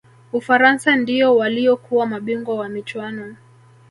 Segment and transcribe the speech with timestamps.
[0.33, 3.35] ufaransa ndiyo waliyokuwa mabingwa wa michuano